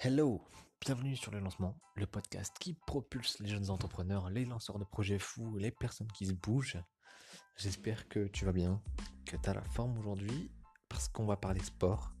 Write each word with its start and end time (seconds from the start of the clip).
Hello, 0.00 0.40
bienvenue 0.80 1.16
sur 1.16 1.32
le 1.32 1.40
lancement, 1.40 1.76
le 1.96 2.06
podcast 2.06 2.54
qui 2.60 2.72
propulse 2.86 3.40
les 3.40 3.48
jeunes 3.48 3.68
entrepreneurs, 3.68 4.30
les 4.30 4.44
lanceurs 4.44 4.78
de 4.78 4.84
projets 4.84 5.18
fous, 5.18 5.56
les 5.56 5.72
personnes 5.72 6.06
qui 6.12 6.26
se 6.26 6.34
bougent. 6.34 6.78
J'espère 7.56 8.08
que 8.08 8.28
tu 8.28 8.44
vas 8.44 8.52
bien, 8.52 8.80
que 9.26 9.36
tu 9.36 9.50
as 9.50 9.54
la 9.54 9.64
forme 9.64 9.98
aujourd'hui, 9.98 10.52
parce 10.88 11.08
qu'on 11.08 11.26
va 11.26 11.36
parler 11.36 11.58
sport. 11.64 12.12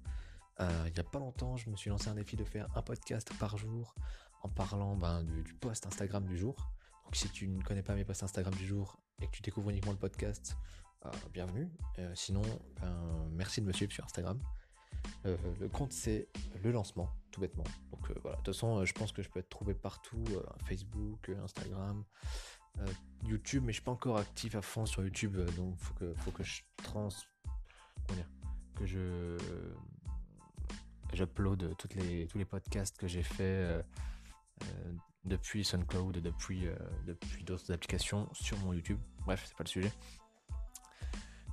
Euh, 0.58 0.84
il 0.88 0.92
n'y 0.92 0.98
a 0.98 1.04
pas 1.04 1.20
longtemps, 1.20 1.56
je 1.56 1.70
me 1.70 1.76
suis 1.76 1.88
lancé 1.88 2.08
un 2.08 2.16
défi 2.16 2.34
de 2.34 2.42
faire 2.42 2.66
un 2.74 2.82
podcast 2.82 3.30
par 3.38 3.56
jour 3.56 3.94
en 4.42 4.48
parlant 4.48 4.96
ben, 4.96 5.22
du, 5.22 5.54
post 5.54 5.86
Instagram 5.86 6.26
du 6.26 6.36
jour. 6.36 6.56
Donc 7.04 7.14
si 7.14 7.28
tu 7.28 7.46
ne 7.46 7.62
connais 7.62 7.84
pas 7.84 7.94
mes 7.94 8.04
posts 8.04 8.24
Instagram 8.24 8.54
du 8.54 8.66
jour 8.66 8.98
et 9.22 9.26
que 9.28 9.30
tu 9.30 9.40
découvres 9.40 9.70
uniquement 9.70 9.92
le 9.92 9.98
podcast, 9.98 10.56
euh, 11.06 11.10
bienvenue. 11.32 11.70
Euh, 12.00 12.12
sinon, 12.16 12.42
ben, 12.80 13.28
merci 13.30 13.60
de 13.60 13.66
me 13.66 13.72
suivre 13.72 13.92
sur 13.92 14.04
Instagram. 14.04 14.40
Euh, 15.26 15.36
le 15.60 15.68
compte 15.68 15.92
c'est 15.92 16.28
le 16.62 16.70
lancement, 16.70 17.10
tout 17.30 17.40
bêtement. 17.40 17.64
Donc 17.92 18.10
euh, 18.10 18.14
voilà, 18.22 18.36
de 18.36 18.42
toute 18.42 18.54
façon, 18.54 18.78
euh, 18.78 18.84
je 18.84 18.92
pense 18.92 19.12
que 19.12 19.22
je 19.22 19.28
peux 19.28 19.40
être 19.40 19.48
trouvé 19.48 19.74
partout, 19.74 20.24
Facebook, 20.66 21.30
Instagram, 21.42 22.04
YouTube, 23.24 23.64
mais 23.64 23.72
je 23.72 23.78
suis 23.78 23.84
pas 23.84 23.90
encore 23.90 24.18
actif 24.18 24.54
à 24.54 24.62
fond 24.62 24.86
sur 24.86 25.02
YouTube, 25.02 25.36
donc 25.56 25.76
faut 25.78 25.94
que 25.94 26.14
faut 26.14 26.30
que 26.30 26.44
je 26.44 26.62
trans, 26.76 27.08
comment 28.06 28.16
dire, 28.16 28.28
que 28.76 28.86
je 28.86 29.36
j'upload 31.12 31.74
toutes 31.76 31.94
les 31.94 32.26
tous 32.28 32.38
les 32.38 32.44
podcasts 32.44 32.96
que 32.96 33.08
j'ai 33.08 33.24
fait 33.24 33.84
depuis 35.24 35.64
SoundCloud, 35.64 36.18
depuis 36.18 36.68
depuis 37.04 37.42
d'autres 37.42 37.72
applications 37.72 38.28
sur 38.32 38.56
mon 38.58 38.72
YouTube. 38.72 39.00
Bref, 39.24 39.42
c'est 39.44 39.56
pas 39.56 39.64
le 39.64 39.68
sujet. 39.68 39.92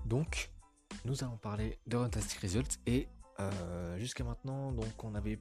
Donc, 0.06 0.52
nous 1.06 1.24
allons 1.24 1.38
parler 1.38 1.80
de 1.88 1.98
Fantastic 1.98 2.40
Results 2.42 2.80
et 2.86 3.08
euh, 3.40 3.98
jusqu'à 3.98 4.24
maintenant, 4.24 4.72
donc 4.72 5.04
on 5.04 5.16
avait 5.16 5.40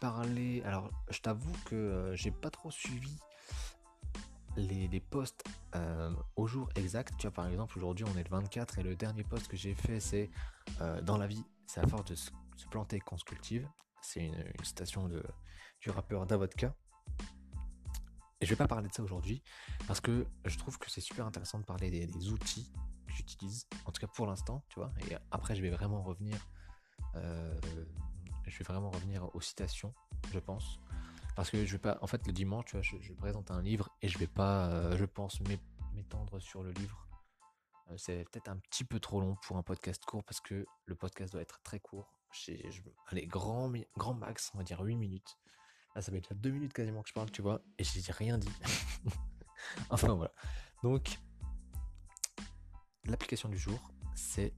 parlé. 0.00 0.62
Alors, 0.64 0.90
je 1.10 1.20
t'avoue 1.20 1.52
que 1.66 1.74
euh, 1.74 2.16
j'ai 2.16 2.30
pas 2.30 2.50
trop 2.50 2.70
suivi 2.70 3.16
les, 4.56 5.00
posts 5.00 5.44
euh, 5.74 6.10
au 6.36 6.46
jour 6.46 6.68
exact. 6.76 7.14
Tu 7.18 7.26
vois, 7.26 7.34
par 7.34 7.46
exemple, 7.46 7.76
aujourd'hui 7.78 8.04
on 8.04 8.18
est 8.18 8.22
le 8.22 8.30
24 8.30 8.78
et 8.78 8.82
le 8.82 8.96
dernier 8.96 9.22
post 9.22 9.48
que 9.48 9.56
j'ai 9.56 9.74
fait 9.74 10.00
c'est 10.00 10.30
Dans 11.02 11.18
la 11.18 11.26
vie, 11.26 11.44
c'est 11.66 11.80
à 11.80 11.86
force 11.86 12.06
de 12.06 12.14
se, 12.14 12.30
planter 12.70 12.98
qu'on 13.00 13.18
se 13.18 13.24
cultive. 13.24 13.68
C'est 14.00 14.24
une, 14.24 14.44
citation 14.62 15.08
de, 15.08 15.22
du 15.80 15.90
rappeur 15.90 16.26
Davodka. 16.26 16.74
Et 18.40 18.44
je 18.44 18.50
vais 18.50 18.56
pas 18.56 18.68
parler 18.68 18.88
de 18.88 18.94
ça 18.94 19.02
aujourd'hui 19.02 19.42
parce 19.86 20.00
que 20.00 20.26
je 20.44 20.58
trouve 20.58 20.78
que 20.78 20.90
c'est 20.90 21.00
super 21.00 21.26
intéressant 21.26 21.58
de 21.58 21.64
parler 21.64 21.90
des, 21.90 22.06
des 22.06 22.28
outils 22.28 22.70
que 23.06 23.12
j'utilise, 23.14 23.66
en 23.84 23.92
tout 23.92 24.00
cas 24.00 24.06
pour 24.06 24.26
l'instant, 24.26 24.64
tu 24.68 24.80
vois. 24.80 24.92
Et 25.08 25.16
après, 25.30 25.54
je 25.54 25.62
vais 25.62 25.70
vraiment 25.70 26.02
revenir 26.02 26.36
euh, 26.36 26.55
je 28.46 28.58
vais 28.58 28.64
vraiment 28.64 28.90
revenir 28.90 29.34
aux 29.34 29.40
citations, 29.40 29.92
je 30.32 30.38
pense. 30.38 30.80
Parce 31.36 31.50
que 31.50 31.64
je 31.66 31.72
vais 31.72 31.78
pas. 31.78 31.98
En 32.00 32.06
fait, 32.06 32.26
le 32.26 32.32
dimanche, 32.32 32.64
tu 32.64 32.76
vois, 32.76 32.82
je, 32.82 33.12
présente 33.12 33.50
un 33.50 33.60
livre 33.60 33.90
et 34.00 34.08
je 34.08 34.18
vais 34.18 34.26
pas, 34.26 34.68
euh, 34.68 34.96
je 34.96 35.04
pense, 35.04 35.40
m'étendre 35.94 36.40
sur 36.40 36.62
le 36.62 36.72
livre. 36.72 37.06
Euh, 37.90 37.94
c'est 37.98 38.24
peut-être 38.30 38.48
un 38.48 38.56
petit 38.56 38.84
peu 38.84 38.98
trop 38.98 39.20
long 39.20 39.36
pour 39.42 39.58
un 39.58 39.62
podcast 39.62 40.02
court 40.06 40.24
parce 40.24 40.40
que 40.40 40.66
le 40.86 40.94
podcast 40.94 41.32
doit 41.32 41.42
être 41.42 41.60
très 41.62 41.78
court. 41.78 42.14
Je, 42.32 42.52
allez, 43.08 43.26
grand, 43.26 43.70
grand 43.96 44.14
max, 44.14 44.50
on 44.54 44.58
va 44.58 44.64
dire 44.64 44.80
8 44.80 44.96
minutes. 44.96 45.38
Là, 45.94 46.00
ça 46.00 46.10
fait 46.10 46.20
déjà 46.20 46.34
2 46.34 46.50
minutes 46.50 46.72
quasiment 46.72 47.02
que 47.02 47.10
je 47.10 47.14
parle, 47.14 47.30
tu 47.30 47.42
vois, 47.42 47.60
et 47.78 47.84
j'ai 47.84 48.12
rien 48.12 48.38
dit. 48.38 48.52
enfin 49.90 50.14
voilà. 50.14 50.32
Donc, 50.82 51.18
l'application 53.04 53.48
du 53.48 53.58
jour, 53.58 53.92
c'est 54.14 54.54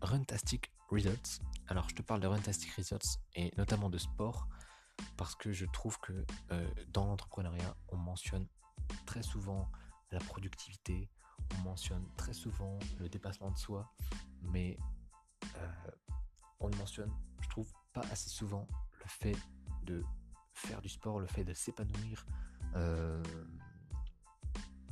Runtastic 0.00 0.72
Results. 0.94 1.40
Alors, 1.66 1.88
je 1.88 1.94
te 1.94 2.02
parle 2.02 2.20
de 2.20 2.26
Runtastic 2.28 2.70
Results 2.72 3.18
et 3.34 3.52
notamment 3.56 3.90
de 3.90 3.98
sport 3.98 4.48
parce 5.16 5.34
que 5.34 5.52
je 5.52 5.66
trouve 5.66 5.98
que 5.98 6.24
euh, 6.52 6.70
dans 6.88 7.06
l'entrepreneuriat, 7.06 7.76
on 7.88 7.96
mentionne 7.96 8.46
très 9.06 9.22
souvent 9.22 9.70
la 10.12 10.20
productivité, 10.20 11.10
on 11.56 11.62
mentionne 11.62 12.06
très 12.16 12.32
souvent 12.32 12.78
le 13.00 13.08
dépassement 13.08 13.50
de 13.50 13.58
soi, 13.58 13.92
mais 14.42 14.78
euh, 15.56 15.90
on 16.60 16.68
ne 16.68 16.76
mentionne, 16.76 17.12
je 17.40 17.48
trouve, 17.48 17.72
pas 17.92 18.02
assez 18.12 18.30
souvent 18.30 18.68
le 18.92 19.08
fait 19.08 19.36
de 19.82 20.04
faire 20.52 20.80
du 20.80 20.88
sport, 20.88 21.18
le 21.18 21.26
fait 21.26 21.44
de 21.44 21.54
s'épanouir 21.54 22.24
euh, 22.76 23.22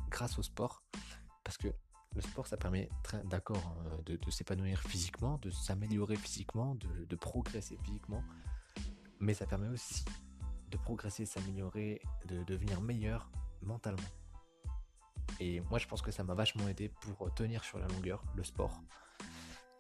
grâce 0.09 0.39
au 0.39 0.43
sport, 0.43 0.83
parce 1.45 1.57
que 1.57 1.69
le 2.15 2.21
sport, 2.21 2.47
ça 2.47 2.57
permet, 2.57 2.89
d'accord, 3.25 3.77
hein, 3.81 3.99
de, 4.05 4.19
s'épanouir 4.31 4.81
physiquement, 4.81 5.39
de 5.39 5.51
s'améliorer 5.51 6.17
physiquement, 6.17 6.75
de, 6.75 7.17
progresser 7.17 7.79
physiquement, 7.83 8.23
mais 9.21 9.35
ça 9.35 9.47
permet 9.47 9.69
aussi 9.69 10.05
de 10.71 10.77
progresser, 10.77 11.27
s'améliorer, 11.27 12.01
de 12.27 12.43
devenir 12.45 12.81
meilleur 12.81 13.31
mentalement. 13.63 14.09
Et 15.41 15.61
moi, 15.61 15.79
je 15.79 15.87
pense 15.87 16.03
que 16.03 16.11
ça 16.11 16.25
m'a 16.25 16.35
vachement 16.35 16.69
aidé 16.69 16.89
pour 16.89 17.33
tenir 17.35 17.65
sur 17.65 17.79
la 17.79 17.87
longueur 17.89 18.23
le 18.35 18.45
sport. 18.45 18.81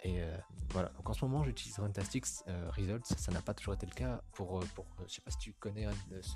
Et 0.05 0.21
euh, 0.21 0.37
voilà, 0.71 0.89
donc 0.91 1.09
en 1.09 1.13
ce 1.13 1.25
moment 1.25 1.45
j'utilise 1.45 1.79
Runtastics 1.79 2.27
euh, 2.49 2.69
Results, 2.71 3.07
ça 3.17 3.31
n'a 3.31 3.41
pas 3.41 3.55
toujours 3.55 3.75
été 3.75 3.87
le 3.87 3.95
cas 3.95 4.21
pour, 4.33 4.59
euh, 4.59 4.65
pour 4.75 4.85
je 5.07 5.15
sais 5.15 5.21
pas 5.21 5.31
si 5.31 5.39
tu 5.39 5.53
connais 5.53 5.87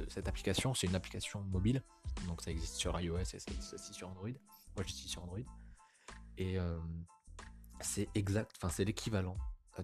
cette 0.08 0.28
application, 0.28 0.72
c'est 0.72 0.86
une 0.86 0.94
application 0.94 1.40
mobile, 1.42 1.82
donc 2.28 2.42
ça 2.42 2.52
existe 2.52 2.76
sur 2.76 2.98
iOS 3.00 3.18
et 3.18 3.24
ça 3.24 3.50
existe 3.50 3.74
aussi 3.74 3.92
sur 3.92 4.08
Android. 4.08 4.28
Moi 4.28 4.84
j'utilise 4.86 5.10
sur 5.10 5.24
Android. 5.24 5.40
Et 6.38 6.58
euh, 6.58 6.78
c'est 7.80 8.08
exact, 8.14 8.52
enfin 8.56 8.68
c'est 8.68 8.84
l'équivalent 8.84 9.36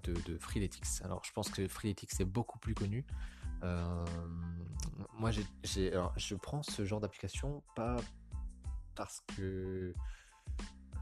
de, 0.03 0.13
de, 0.13 0.39
Freeletics. 0.39 1.03
Alors 1.03 1.23
je 1.25 1.33
pense 1.33 1.49
que 1.51 1.67
Freeletics 1.69 2.21
est 2.21 2.25
beaucoup 2.25 2.59
plus 2.59 2.75
connu. 2.75 3.05
Euh, 3.63 4.05
moi 5.15 5.31
j'ai, 5.31 5.93
alors, 5.93 6.13
je 6.17 6.35
prends 6.35 6.63
ce 6.63 6.85
genre 6.85 7.01
d'application 7.01 7.63
pas 7.77 7.97
parce 8.95 9.23
que 9.37 9.95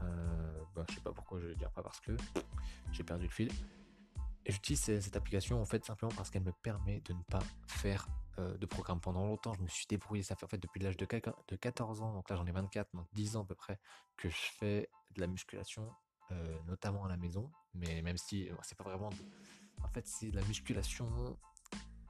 euh, 0.01 0.61
bah, 0.75 0.85
je 0.89 0.95
sais 0.95 1.01
pas 1.01 1.11
pourquoi 1.11 1.39
je 1.39 1.47
vais 1.47 1.55
dire 1.55 1.71
pas 1.71 1.83
parce 1.83 1.99
que 1.99 2.15
j'ai 2.91 3.03
perdu 3.03 3.25
le 3.25 3.31
fil. 3.31 3.51
J'utilise 4.45 4.81
cette 4.81 5.15
application 5.15 5.61
en 5.61 5.65
fait 5.65 5.85
simplement 5.85 6.11
parce 6.15 6.29
qu'elle 6.29 6.43
me 6.43 6.53
permet 6.63 7.01
de 7.01 7.13
ne 7.13 7.23
pas 7.23 7.41
faire 7.67 8.07
de 8.37 8.65
programme. 8.65 8.99
Pendant 8.99 9.27
longtemps, 9.27 9.53
je 9.53 9.61
me 9.61 9.67
suis 9.67 9.85
débrouillé. 9.87 10.23
Ça 10.23 10.35
fait 10.35 10.45
en 10.45 10.47
fait 10.47 10.57
depuis 10.57 10.79
l'âge 10.79 10.97
de 10.97 11.05
14 11.05 12.01
ans, 12.01 12.13
donc 12.13 12.27
là 12.27 12.35
j'en 12.35 12.45
ai 12.47 12.51
24, 12.51 12.89
donc 12.95 13.05
10 13.13 13.35
ans 13.35 13.43
à 13.43 13.45
peu 13.45 13.53
près, 13.53 13.79
que 14.17 14.29
je 14.29 14.35
fais 14.57 14.89
de 15.15 15.21
la 15.21 15.27
musculation, 15.27 15.87
euh, 16.31 16.57
notamment 16.67 17.05
à 17.05 17.09
la 17.09 17.17
maison. 17.17 17.51
Mais 17.73 18.01
même 18.01 18.17
si 18.17 18.49
euh, 18.49 18.55
c'est 18.63 18.77
pas 18.77 18.83
vraiment. 18.83 19.09
En 19.83 19.87
fait, 19.89 20.07
c'est 20.07 20.31
de 20.31 20.35
la 20.39 20.45
musculation. 20.45 21.09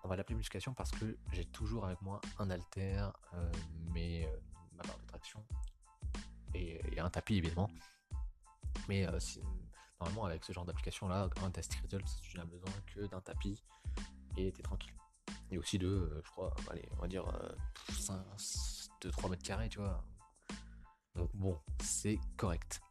On 0.03 0.07
va 0.07 0.15
l'appeler 0.15 0.35
musculation 0.35 0.73
parce 0.73 0.91
que 0.91 1.17
j'ai 1.31 1.45
toujours 1.45 1.85
avec 1.85 2.01
moi 2.01 2.19
un 2.39 2.49
halter, 2.49 3.07
euh, 3.33 3.51
mais, 3.93 4.27
ma 4.73 4.83
barre 4.83 4.97
de 4.97 5.05
traction 5.05 5.45
et, 6.55 6.81
un 6.99 7.09
tapis 7.09 7.35
évidemment. 7.35 7.69
Mais 8.89 9.07
normalement, 9.99 10.25
avec 10.25 10.43
ce 10.43 10.51
genre 10.51 10.65
d'application 10.65 11.07
là, 11.07 11.29
un 11.43 11.51
test 11.51 11.75
results, 11.83 12.19
tu 12.23 12.37
n'as 12.37 12.45
besoin 12.45 12.71
que 12.87 13.05
d'un 13.05 13.21
tapis 13.21 13.63
et 14.37 14.51
t'es 14.51 14.63
tranquille. 14.63 14.93
Et 15.51 15.57
aussi 15.59 15.77
de, 15.77 16.21
je 16.25 16.31
crois, 16.31 16.53
allez, 16.69 16.89
on 16.97 17.01
va 17.01 17.07
dire 17.07 17.25
2-3 17.87 19.29
mètres 19.29 19.43
carrés, 19.43 19.69
tu 19.69 19.79
vois. 19.79 20.03
Donc 21.15 21.29
bon, 21.35 21.59
c'est 21.83 22.19
correct. 22.37 22.81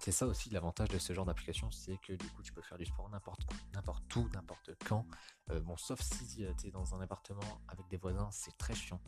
C'est 0.00 0.12
ça 0.12 0.26
aussi 0.26 0.48
l'avantage 0.48 0.88
de 0.88 0.98
ce 0.98 1.12
genre 1.12 1.26
d'application, 1.26 1.70
c'est 1.70 1.98
que 1.98 2.14
du 2.14 2.26
coup 2.30 2.42
tu 2.42 2.54
peux 2.54 2.62
faire 2.62 2.78
du 2.78 2.86
sport 2.86 3.10
n'importe 3.10 3.42
n'importe 3.74 4.16
où, 4.16 4.30
n'importe 4.32 4.70
quand. 4.88 5.04
Euh, 5.50 5.60
bon, 5.60 5.76
sauf 5.76 6.00
si 6.00 6.42
euh, 6.42 6.54
tu 6.58 6.68
es 6.68 6.70
dans 6.70 6.94
un 6.94 7.02
appartement 7.02 7.60
avec 7.68 7.86
des 7.88 7.98
voisins, 7.98 8.30
c'est 8.32 8.56
très 8.56 8.74
chiant. 8.74 8.98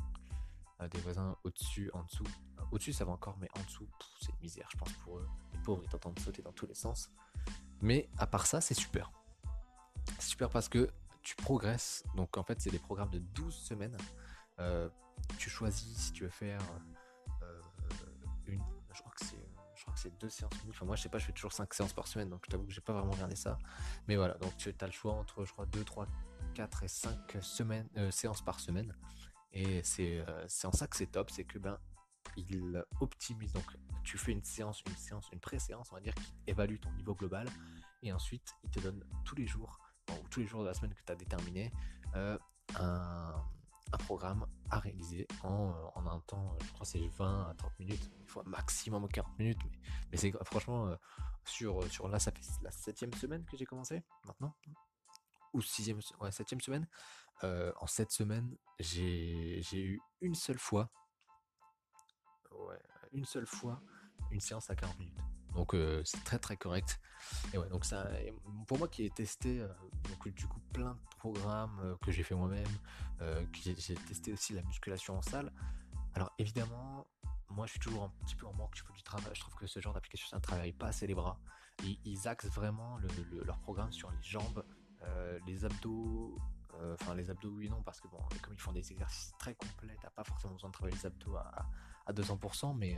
Euh, 0.83 0.89
des 0.89 1.01
voisins 1.01 1.35
au-dessus, 1.45 1.91
en 1.95 2.03
dessous. 2.03 2.27
Au-dessus 2.73 2.93
ça 2.93 3.07
va 3.07 3.13
encore, 3.13 3.39
mais 3.39 3.49
en 3.59 3.63
dessous, 3.63 3.89
c'est 4.21 4.39
misère, 4.43 4.69
je 4.71 4.77
pense, 4.77 4.93
pour 5.05 5.17
eux. 5.17 5.27
Les 5.55 5.59
pauvres, 5.61 5.81
ils 5.83 5.89
t'entendent 5.89 6.19
sauter 6.19 6.43
dans 6.43 6.53
tous 6.53 6.67
les 6.67 6.75
sens. 6.75 7.11
Mais 7.81 8.11
à 8.19 8.27
part 8.27 8.45
ça, 8.45 8.61
c'est 8.61 8.75
super. 8.75 9.11
C'est 10.19 10.29
super 10.29 10.51
parce 10.51 10.69
que 10.69 10.91
tu 11.23 11.37
progresses. 11.37 12.05
Donc 12.17 12.37
en 12.37 12.43
fait, 12.43 12.61
c'est 12.61 12.71
des 12.71 12.79
programmes 12.79 13.11
de 13.11 13.19
12 13.19 13.55
semaines. 13.55 13.97
tu 15.39 15.49
choisis 15.49 15.97
si 15.97 16.13
tu 16.13 16.25
veux 16.25 16.31
faire 16.31 16.61
une. 18.47 18.61
Je 18.95 19.01
crois 19.01 19.13
que 19.13 19.25
c'est 19.25 19.32
c'est 19.95 20.19
deux 20.19 20.29
séances 20.29 20.53
Enfin, 20.69 20.87
moi, 20.87 20.97
je 20.97 21.03
sais 21.03 21.09
pas, 21.09 21.19
je 21.19 21.27
fais 21.27 21.33
toujours 21.33 21.53
cinq 21.53 21.73
séances 21.75 21.93
par 21.93 22.07
semaine, 22.07 22.29
donc 22.29 22.43
je 22.45 22.51
t'avoue 22.51 22.65
que 22.65 22.73
j'ai 22.73 22.81
pas 22.81 22.93
vraiment 22.93 23.13
regardé 23.13 23.37
ça. 23.37 23.59
Mais 24.09 24.17
voilà, 24.17 24.35
donc 24.35 24.57
tu 24.57 24.75
as 24.79 24.87
le 24.87 24.93
choix 24.93 25.15
entre, 25.15 25.45
je 25.45 25.53
crois, 25.53 25.67
2, 25.67 25.85
3, 25.85 26.07
4 26.55 26.83
et 26.83 26.89
5 26.89 27.37
semaines, 27.41 27.89
euh, 27.97 28.11
séances 28.11 28.43
par 28.43 28.61
semaine. 28.61 28.95
Et 29.53 29.83
euh, 30.01 30.45
c'est 30.49 30.67
en 30.67 30.73
ça 30.73 30.87
que 30.87 30.97
c'est 30.97 31.07
top, 31.07 31.31
c'est 31.31 31.45
que 31.45 31.59
ben 31.59 31.79
il 32.37 32.83
optimise. 33.01 33.53
Donc, 33.53 33.65
tu 34.05 34.17
fais 34.17 34.33
une 34.33 34.45
séance, 34.45 34.83
une 34.87 34.97
séance, 34.97 35.29
une 35.33 35.41
pré-séance, 35.41 35.91
on 35.93 35.97
va 35.97 36.01
dire, 36.01 36.15
qui 36.15 36.33
évalue 36.47 36.79
ton 36.81 36.91
niveau 36.93 37.15
global. 37.15 37.49
Et 38.03 38.13
ensuite, 38.13 38.55
il 38.65 38.71
te 38.71 38.81
donne 38.81 39.05
tous 39.25 39.35
les 39.35 39.47
jours, 39.47 39.79
ou 40.11 40.29
tous 40.29 40.41
les 40.41 40.47
jours 40.47 40.63
de 40.63 40.69
la 40.69 40.75
semaine 40.75 40.95
que 40.95 41.03
tu 41.05 41.13
as 41.13 41.17
déterminé, 41.17 41.73
euh, 42.17 42.39
un 42.79 43.35
un 43.93 43.99
programme 43.99 44.47
à 44.71 44.79
réaliser 44.79 45.27
en, 45.43 45.75
en, 45.95 46.07
un 46.07 46.21
temps, 46.21 46.57
je 46.65 46.73
crois 46.73 46.87
c'est 46.87 47.07
20 47.07 47.51
à 47.51 47.55
30 47.55 47.79
minutes, 47.79 48.11
il 48.21 48.29
faut 48.29 48.41
un 48.41 48.49
maximum 48.49 49.07
40 49.09 49.39
minutes, 49.39 49.59
mais, 49.65 49.79
mais 50.11 50.17
c'est 50.17 50.33
franchement 50.45 50.87
euh, 50.87 50.97
sur, 51.45 51.85
sur 51.91 52.09
là 52.09 52.19
ça 52.19 52.33
fait 52.33 52.45
la 52.63 52.71
septième 52.71 53.13
semaine 53.15 53.45
que 53.45 53.57
j'ai 53.57 53.67
commencé 53.67 54.03
maintenant. 54.27 54.55
ou 55.53 55.61
sixième, 55.61 56.01
ouais, 56.21 56.33
septième 56.33 56.61
semaine. 56.61 56.87
en 57.43 57.87
sept 57.87 58.11
semaines, 58.11 58.57
j'ai 58.79 59.63
eu 59.73 60.01
une 60.21 60.35
seule 60.35 60.59
fois, 60.59 60.91
ouais, 62.51 62.81
une 63.13 63.25
seule 63.25 63.47
fois, 63.47 63.83
une 64.31 64.41
séance 64.41 64.71
à 64.71 64.75
40 64.75 64.99
minutes. 64.99 65.19
Donc 65.55 65.77
c'est 66.05 66.25
très 66.25 66.39
très 66.39 66.57
correct. 66.57 67.01
Et 67.53 67.59
ouais, 67.59 67.69
donc 67.69 67.85
ça, 67.85 68.09
pour 68.67 68.79
moi 68.79 68.89
qui 68.89 69.05
ai 69.05 69.11
testé 69.11 69.61
donc, 70.09 70.29
du 70.29 70.47
coup 70.47 70.61
plein 70.73 70.93
de 70.93 71.17
programmes 71.19 71.97
que 72.03 72.11
j'ai 72.11 72.23
fait 72.23 72.35
moi-même, 72.35 72.67
j'ai 73.53 73.95
testé 73.95 74.33
aussi 74.33 74.55
la 74.55 74.63
musculation 74.63 75.17
en 75.17 75.23
salle. 75.23 75.53
Alors 76.15 76.33
évidemment, 76.39 77.07
moi 77.49 77.67
je 77.67 77.73
suis 77.73 77.81
toujours 77.81 78.05
un 78.05 78.13
petit 78.25 78.35
peu 78.35 78.47
en 78.47 78.53
manque 78.55 78.75
du 78.95 79.03
travail. 79.03 79.31
Je 79.35 79.41
trouve 79.41 79.55
que 79.55 79.67
ce 79.67 79.81
genre 79.81 79.95
d'application 79.95 80.29
ça 80.29 80.37
ne 80.37 80.43
travaille 80.43 80.73
pas 80.73 80.89
assez 80.89 81.07
les 81.07 81.15
bras. 81.15 81.39
Ils, 81.85 81.99
ils 82.05 82.29
axent 82.29 82.47
vraiment 82.47 82.99
leur 83.45 83.59
programme 83.61 83.93
sur 83.93 84.11
les 84.11 84.23
jambes, 84.23 84.65
les 85.47 85.65
abdos. 85.65 86.37
Enfin, 86.95 87.15
les 87.15 87.31
abdos, 87.31 87.51
oui, 87.51 87.69
non, 87.69 87.83
parce 87.83 88.01
que 88.01 88.09
bon, 88.09 88.19
comme 88.41 88.55
ils 88.55 88.61
font 88.61 88.73
des 88.73 88.91
exercices 88.91 89.33
très 89.39 89.55
complets, 89.55 89.97
t'as 90.01 90.11
pas 90.11 90.25
forcément 90.25 90.55
besoin 90.55 90.71
de 90.71 90.73
travailler 90.73 90.97
les 90.97 91.07
abdos 91.07 91.37
à, 91.37 91.69
à 92.07 92.13
200%, 92.13 92.77
mais 92.77 92.97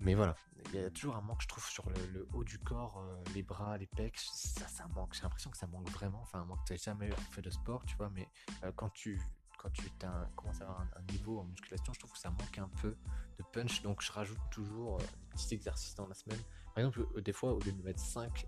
mais 0.00 0.14
voilà, 0.14 0.36
il 0.72 0.80
y 0.80 0.84
a 0.84 0.90
toujours 0.90 1.16
un 1.16 1.20
manque, 1.20 1.42
je 1.42 1.48
trouve, 1.48 1.64
sur 1.66 1.88
le, 1.90 2.26
haut 2.32 2.44
du 2.44 2.58
corps, 2.58 2.98
euh, 2.98 3.22
les 3.34 3.42
bras, 3.42 3.76
les 3.78 3.86
pecs, 3.86 4.18
ça, 4.18 4.66
ça 4.66 4.86
manque. 4.88 5.14
J'ai 5.14 5.22
l'impression 5.22 5.50
que 5.50 5.56
ça 5.56 5.66
manque 5.66 5.88
vraiment. 5.90 6.20
Enfin, 6.22 6.44
moi, 6.44 6.58
tu 6.66 6.72
n'as 6.72 6.78
jamais 6.78 7.10
fait 7.30 7.42
de 7.42 7.50
sport, 7.50 7.84
tu 7.86 7.96
vois, 7.96 8.10
mais 8.10 8.28
euh, 8.64 8.72
quand 8.74 8.90
tu 8.90 9.20
quand 9.56 9.70
tu 9.70 9.88
commences 10.36 10.60
à 10.60 10.64
avoir 10.64 10.80
un, 10.82 11.12
niveau 11.12 11.38
en 11.38 11.44
musculation, 11.44 11.94
je 11.94 11.98
trouve 11.98 12.12
que 12.12 12.18
ça 12.18 12.28
manque 12.28 12.58
un 12.58 12.68
peu 12.82 12.94
de 13.38 13.44
punch. 13.50 13.80
Donc, 13.80 14.02
je 14.02 14.12
rajoute 14.12 14.38
toujours 14.50 14.96
euh, 14.96 14.98
des 14.98 15.28
petits 15.30 15.54
exercices 15.54 15.94
dans 15.94 16.06
la 16.06 16.12
semaine. 16.12 16.40
Par 16.74 16.84
exemple, 16.84 17.22
des 17.22 17.32
fois, 17.32 17.54
au 17.54 17.60
lieu 17.60 17.72
de 17.72 17.78
me 17.78 17.84
mettre 17.84 18.00
5 18.00 18.46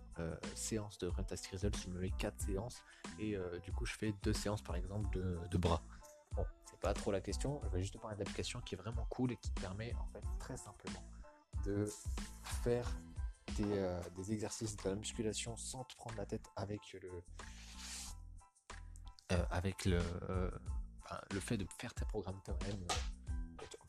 séances 0.54 0.98
de 0.98 1.10
Fantastic 1.10 1.52
Results, 1.52 1.78
je 1.84 1.88
me 1.88 2.00
mets 2.00 2.10
4 2.10 2.38
séances. 2.40 2.82
Et 3.18 3.36
du 3.62 3.72
coup, 3.72 3.86
je 3.86 3.94
fais 3.94 4.12
2 4.24 4.32
séances, 4.32 4.62
par 4.62 4.74
exemple, 4.74 5.08
de, 5.16 5.38
de 5.48 5.56
bras. 5.56 5.80
Bon, 6.32 6.44
c'est 6.68 6.80
pas 6.80 6.92
trop 6.92 7.12
la 7.12 7.20
question. 7.20 7.60
Je 7.64 7.68
vais 7.68 7.80
juste 7.80 7.94
te 7.94 7.98
parler 7.98 8.16
d'application 8.16 8.60
qui 8.60 8.74
est 8.74 8.78
vraiment 8.78 9.06
cool 9.08 9.30
et 9.30 9.36
qui 9.36 9.52
permet, 9.52 9.94
en 9.94 10.06
fait, 10.08 10.24
très 10.40 10.56
simplement 10.56 11.04
de 11.66 11.84
faire 12.62 12.88
euh, 13.60 14.00
des, 14.16 14.32
exercices 14.32 14.76
de 14.76 14.88
la 14.88 14.94
musculation 14.94 15.56
sans 15.56 15.84
te 15.84 15.96
prendre 15.96 16.16
la 16.16 16.26
tête 16.26 16.46
avec 16.56 16.92
le 16.92 17.10
euh, 19.32 19.44
avec 19.50 19.86
le, 19.86 19.98
euh, 20.28 20.50
le 21.32 21.40
fait 21.40 21.56
de 21.56 21.66
faire 21.80 21.92
tes 21.94 22.04
programmes 22.04 22.40
toi-même. 22.44 22.86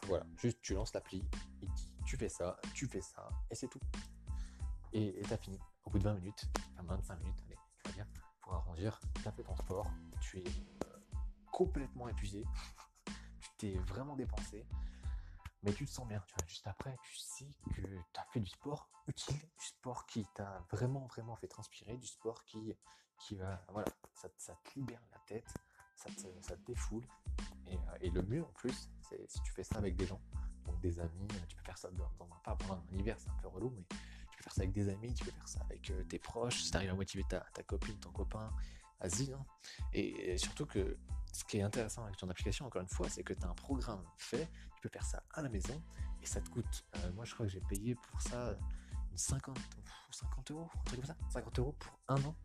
voilà, 0.08 0.26
juste 0.38 0.60
tu 0.62 0.74
lances 0.74 0.94
l'appli, 0.94 1.24
tu 2.06 2.18
fais 2.18 2.30
ça, 2.30 2.58
tu 2.74 2.88
fais 2.88 3.02
ça, 3.02 3.30
et 3.52 3.56
c'est 3.56 3.68
tout. 3.68 3.82
Et 4.94 5.22
t'as 5.28 5.38
fini. 5.38 5.60
Au 5.84 5.90
bout 5.90 6.00
de 6.00 6.04
20 6.06 6.16
minutes, 6.16 6.50
25 6.84 7.20
minutes, 7.20 7.44
allez, 7.46 7.58
tu 7.78 7.90
vas 7.90 7.96
bien, 7.96 8.08
pour 8.42 8.54
arrondir, 8.54 9.00
tu 9.22 9.28
as 9.28 9.32
fait 9.32 9.44
ton 9.44 9.56
sport, 9.56 9.92
tu 10.22 10.40
es 10.40 10.44
complètement 11.52 12.08
épuisé, 12.10 12.46
tu 13.40 13.50
t'es 13.58 13.74
vraiment 13.80 14.16
dépensé, 14.16 14.66
mais 15.64 15.74
tu 15.74 15.86
te 15.86 15.92
sens 15.92 16.08
bien, 16.08 16.24
tu 16.28 16.36
vois. 16.38 16.48
Juste 16.48 16.68
après, 16.68 16.96
tu 17.04 17.16
sais 17.16 17.50
que 17.76 17.82
tu 17.82 18.20
as 18.20 18.26
fait 18.32 18.40
du 18.40 18.50
sport 18.50 18.90
utile, 19.08 19.38
du 19.38 19.66
sport 19.66 20.06
qui 20.06 20.26
t'a 20.34 20.64
vraiment, 20.72 21.06
vraiment 21.08 21.36
fait 21.36 21.48
transpirer, 21.48 21.98
du 21.98 22.08
sport 22.08 22.44
qui, 22.46 22.76
qui 23.20 23.36
va, 23.36 23.64
voilà, 23.70 23.88
ça, 24.14 24.30
te 24.30 24.80
libère 24.80 25.02
la 25.12 25.20
tête, 25.20 25.54
ça 25.96 26.10
te, 26.10 26.28
ça 26.42 26.56
défoule. 26.58 27.06
Et, 27.68 27.76
euh, 27.76 27.98
et, 28.02 28.10
le 28.10 28.22
mieux 28.24 28.44
en 28.44 28.52
plus, 28.54 28.90
c'est 29.02 29.30
si 29.30 29.42
tu 29.42 29.52
fais 29.52 29.64
ça 29.64 29.78
avec 29.78 29.96
des 29.96 30.06
gens, 30.06 30.22
donc 30.66 30.80
des 30.80 31.00
amis, 31.00 31.28
tu 31.48 31.56
peux 31.56 31.64
faire 31.64 31.78
ça 31.78 31.90
dans, 31.92 32.06
un, 32.06 32.40
pas 32.44 32.56
pendant 32.56 32.76
un 32.76 32.98
hiver, 32.98 33.16
c'est 33.20 33.30
un 33.30 33.38
peu 33.42 33.48
relou, 33.48 33.72
mais 33.72 33.84
tu 33.90 34.38
peux 34.38 34.44
faire 34.44 34.54
ça 34.54 34.62
avec 34.62 34.74
des 34.74 34.90
amis, 34.90 35.14
tu 35.14 35.26
peux 35.26 35.32
faire 35.32 35.48
ça 35.48 35.62
avec 35.62 35.90
euh, 35.90 36.04
tes 36.04 36.20
proches, 36.20 36.64
si 36.64 36.72
tu 36.72 36.78
arrives 36.78 36.92
à 36.92 36.96
motiver 36.96 37.24
ta, 37.24 37.42
ta 37.54 37.64
copine, 37.64 37.98
ton 38.00 38.12
copain, 38.12 38.52
vas-y. 39.00 39.34
Hein. 39.34 39.46
Et, 39.94 40.38
surtout 40.38 40.66
que 40.66 40.98
ce 41.34 41.44
qui 41.44 41.58
est 41.58 41.62
intéressant 41.62 42.04
avec 42.04 42.18
ton 42.18 42.30
application, 42.30 42.66
encore 42.66 42.82
une 42.82 42.88
fois, 42.88 43.10
c'est 43.10 43.24
que 43.24 43.34
tu 43.34 43.44
as 43.46 43.50
un 43.50 43.56
programme 43.56 44.04
fait, 44.18 44.50
tu 44.76 44.82
peux 44.82 44.90
faire 44.90 45.06
ça 45.06 45.24
à 45.34 45.42
la 45.42 45.50
maison 45.50 45.82
et 46.22 46.26
ça 46.26 46.42
te 46.42 46.50
coûte. 46.50 46.86
Euh, 46.96 47.12
moi, 47.14 47.26
je 47.26 47.34
crois 47.34 47.46
que 47.46 47.52
j'ai 47.52 47.62
payé 47.62 47.96
pour 47.96 48.22
ça 48.22 48.58
une 49.12 49.18
50, 49.18 49.58
50 50.12 50.52
euros, 50.52 50.70
un 50.74 50.84
truc 50.84 51.00
comme 51.00 51.08
ça, 51.08 51.18
50 51.30 51.60
euros 51.60 51.76
pour 51.80 52.00
un 52.08 52.18
an. 52.24 52.36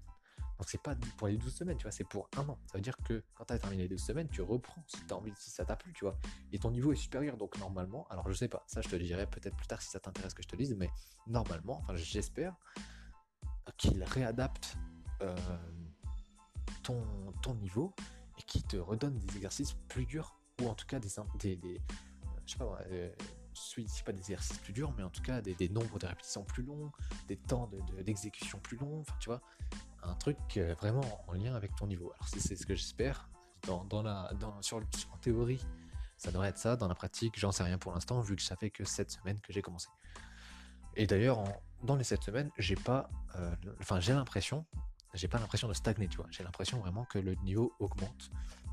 Donc 0.59 0.69
c'est 0.69 0.81
pas 0.81 0.95
pour 1.17 1.27
les 1.27 1.37
12 1.37 1.53
semaines, 1.53 1.77
tu 1.77 1.83
vois, 1.83 1.91
c'est 1.91 2.05
pour 2.05 2.29
un 2.37 2.49
an. 2.49 2.59
Ça 2.67 2.79
veut 2.79 2.83
dire 2.83 2.97
que 2.99 3.25
quand 3.35 3.45
tu 3.45 3.53
as 3.53 3.59
terminé 3.59 3.83
les 3.83 3.89
12 3.89 4.01
semaines, 4.01 4.29
tu 4.29 4.43
reprends 4.43 4.85
si 4.87 4.99
as 5.11 5.15
envie, 5.15 5.33
si 5.37 5.51
ça 5.51 5.65
t'a 5.65 5.75
plu, 5.75 5.93
tu 5.93 6.05
vois. 6.05 6.17
Et 6.53 6.59
ton 6.59 6.71
niveau 6.71 6.93
est 6.93 6.97
supérieur, 6.97 7.37
donc 7.37 7.59
normalement, 7.59 8.07
alors 8.11 8.29
je 8.29 8.35
sais 8.35 8.49
pas, 8.49 8.63
ça 8.69 8.81
je 8.81 8.89
te 8.89 8.95
le 8.95 9.03
dirai 9.03 9.27
peut-être 9.27 9.57
plus 9.57 9.67
tard 9.67 9.83
si 9.83 9.91
ça 9.91 9.99
t'intéresse 9.99 10.35
que 10.35 10.43
je 10.43 10.49
te 10.49 10.55
dise, 10.55 10.77
mais 10.77 10.89
normalement, 11.27 11.81
enfin 11.81 11.97
j'espère 11.97 12.55
qu'il 13.77 14.03
réadapte 14.05 14.77
euh, 15.23 15.37
ton, 16.83 17.55
niveau 17.55 17.95
et 18.39 18.43
qui 18.43 18.63
te 18.63 18.77
redonne 18.77 19.19
des 19.19 19.37
exercices 19.37 19.75
plus 19.89 20.07
durs 20.07 20.37
ou 20.61 20.69
en 20.69 20.75
tout 20.75 20.87
cas 20.87 20.99
des, 20.99 21.09
des, 21.39 21.57
des 21.57 21.81
je 22.47 22.53
sais 22.53 22.59
pas, 22.59 22.79
euh, 22.91 23.11
pas 24.05 24.13
des 24.13 24.21
exercices 24.21 24.59
plus 24.59 24.73
durs, 24.73 24.93
mais 24.97 25.03
en 25.03 25.11
tout 25.11 25.23
cas 25.23 25.41
des, 25.41 25.55
des 25.55 25.69
nombres 25.69 25.99
de 25.99 26.07
répétitions 26.07 26.45
plus 26.45 26.63
longs, 26.63 26.91
des 27.29 27.37
temps 27.37 27.71
d'exécution 28.05 28.59
de, 28.59 28.63
plus 28.63 28.77
longs, 28.77 29.01
enfin 29.01 29.15
tu 29.21 29.29
vois, 29.29 29.43
un 30.03 30.15
truc 30.15 30.39
euh, 30.57 30.75
vraiment 30.75 31.25
en 31.29 31.33
lien 31.35 31.55
avec 31.55 31.75
ton 31.77 31.87
niveau. 31.87 32.13
Alors 32.15 32.29
c'est 32.29 32.57
ce 32.57 32.67
que 32.67 32.75
j'espère. 32.75 33.29
Dans, 33.67 33.85
dans, 33.85 34.03
la, 34.03 34.33
dans, 34.41 34.61
sur, 34.61 34.79
en 34.79 35.17
théorie, 35.19 35.65
ça 36.17 36.33
devrait 36.33 36.49
être 36.49 36.59
ça. 36.59 36.75
Dans 36.75 36.89
la 36.89 36.97
pratique, 36.97 37.39
j'en 37.39 37.53
sais 37.53 37.63
rien 37.63 37.79
pour 37.79 37.93
l'instant, 37.93 38.21
vu 38.21 38.35
que 38.35 38.43
ça 38.43 38.57
fait 38.57 38.71
que 38.71 38.83
7 38.85 39.11
semaines 39.11 39.41
que 39.41 39.53
j'ai 39.53 39.63
commencé. 39.63 39.89
Et 40.97 41.07
d'ailleurs, 41.07 41.45
dans 41.85 41.95
les 41.95 42.03
7 42.03 42.25
semaines, 42.25 42.51
j'ai 42.59 42.75
pas, 42.75 43.09
euh, 43.37 43.55
j'ai 44.01 44.15
l'impression, 44.15 44.67
j'ai 45.15 45.29
pas 45.29 45.39
l'impression 45.39 45.69
de 45.69 45.75
stagner, 45.75 46.09
tu 46.09 46.17
vois. 46.17 46.27
J'ai 46.31 46.43
l'impression 46.43 46.79
vraiment 46.79 47.05
que 47.05 47.19
le 47.19 47.35
niveau 47.37 47.75
augmente. 47.79 48.31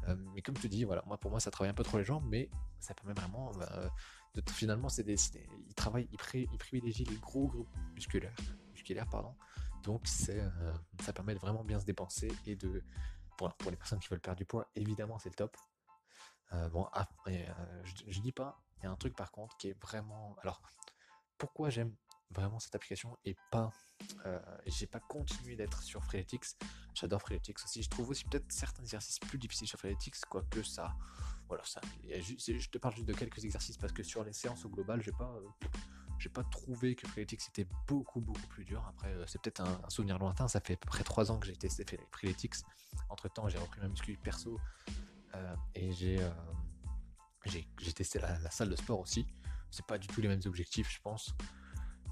Euh, 0.08 0.16
mais 0.34 0.42
comme 0.42 0.58
tu 0.58 0.70
dis, 0.70 0.84
voilà, 0.84 1.04
moi 1.06 1.18
pour 1.18 1.32
moi 1.32 1.40
ça 1.40 1.52
travaille 1.52 1.72
un 1.72 1.76
peu 1.76 1.84
trop 1.84 1.98
les 1.98 2.06
jambes, 2.06 2.26
mais 2.28 2.50
ça 2.80 2.94
permet 2.94 3.14
vraiment 3.14 3.52
bah, 3.52 3.92
de 4.36 4.44
finalement 4.50 4.90
c'est 4.90 5.04
des, 5.04 5.18
il 5.68 5.74
travaille, 5.74 6.08
il, 6.12 6.48
il, 6.52 6.58
privilégie 6.58 7.04
les 7.04 7.18
gros 7.18 7.48
groupes 7.48 7.76
musculaires, 7.94 8.36
musculaires 8.72 9.10
pardon. 9.10 9.36
Donc 9.84 10.02
c'est, 10.06 10.40
euh, 10.40 10.74
ça 11.02 11.14
permet 11.14 11.34
de 11.34 11.40
vraiment 11.40 11.64
bien 11.64 11.80
se 11.80 11.86
dépenser 11.86 12.32
et 12.46 12.56
de 12.56 12.84
pour, 13.38 13.54
pour 13.56 13.72
les 13.72 13.78
personnes 13.78 14.00
qui 14.00 14.08
veulent 14.10 14.22
perdre 14.22 14.38
du 14.38 14.46
poids, 14.46 14.70
évidemment 14.76 15.20
c'est 15.20 15.30
le 15.30 15.36
top. 15.36 15.58
Euh, 16.54 16.70
bon, 16.70 16.86
après, 16.94 17.48
je, 17.84 17.94
je 18.08 18.22
dis 18.22 18.32
pas, 18.32 18.60
il 18.78 18.86
y 18.86 18.88
a 18.88 18.92
un 18.92 18.96
truc 18.96 19.16
par 19.16 19.32
contre 19.32 19.56
qui 19.58 19.70
est 19.70 19.80
vraiment, 19.82 20.36
alors 20.42 20.62
pourquoi 21.38 21.70
j'aime 21.70 21.94
vraiment 22.32 22.60
cette 22.60 22.76
application 22.76 23.18
et 23.26 23.36
pas 23.52 23.72
euh, 24.26 24.40
j'ai 24.66 24.88
pas 24.88 25.00
continué 25.00 25.56
d'être 25.56 25.82
sur 25.82 26.04
Freeletics. 26.04 26.58
J'adore 26.94 27.22
Freeletics 27.22 27.64
aussi. 27.64 27.84
Je 27.84 27.90
trouve 27.90 28.10
aussi 28.10 28.24
peut-être 28.26 28.52
certains 28.52 28.84
exercices 28.84 29.20
plus 29.20 29.38
difficiles 29.38 29.68
sur 29.68 29.80
Freeletics 29.80 30.20
quoique 30.30 30.64
ça 30.64 30.96
voilà 31.48 31.64
ça 31.64 31.82
je 32.08 32.70
te 32.70 32.78
parle 32.78 32.96
juste 32.96 33.08
de 33.08 33.14
quelques 33.14 33.44
exercices 33.44 33.78
parce 33.78 33.92
que 33.92 34.04
sur 34.04 34.24
les 34.24 34.34
séances 34.34 34.66
au 34.66 34.70
global 34.70 35.02
j'ai 35.02 35.12
pas 35.12 35.34
euh, 35.36 35.68
j'ai 36.20 36.30
pas 36.30 36.44
trouvé 36.44 36.96
que 36.96 37.08
Freeletics 37.08 37.48
était 37.50 37.68
beaucoup 37.88 38.22
beaucoup 38.22 38.48
plus 38.48 38.66
dur. 38.66 38.86
Après 38.88 39.12
euh, 39.12 39.26
c'est 39.28 39.42
peut-être 39.42 39.62
un, 39.62 39.90
souvenir 39.90 40.20
lointain. 40.20 40.48
Ça 40.48 40.60
fait 40.60 40.74
à 40.74 40.78
peu 40.78 40.88
près 40.88 41.04
3 41.04 41.32
ans 41.32 41.40
que 41.40 41.48
j'ai 41.48 41.56
testé 41.56 41.86
Freeletics. 42.12 42.56
Entre 43.10 43.30
temps 43.30 43.50
j'ai 43.50 43.58
repris 43.58 43.82
ma 43.82 43.88
muscu 43.88 44.18
perso 44.18 44.60
et 45.76 45.92
j'ai 45.94 46.20
j'ai 47.46 47.94
testé 47.94 48.20
la, 48.20 48.38
la 48.40 48.52
salle 48.52 48.70
de 48.70 48.76
sport 48.76 49.00
aussi. 49.00 49.26
C'est 49.72 49.86
pas 49.86 49.98
du 49.98 50.08
tout 50.08 50.22
les 50.22 50.28
mêmes 50.28 50.42
objectifs 50.46 50.92
je 50.92 51.00
pense 51.02 51.34